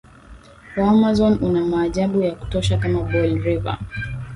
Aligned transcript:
wa 0.77 0.89
Amazon 0.89 1.37
una 1.41 1.65
maajabu 1.65 2.21
ya 2.21 2.35
kutosha 2.35 2.77
kama 2.77 3.01
Boil 3.01 3.41
River 3.43 3.79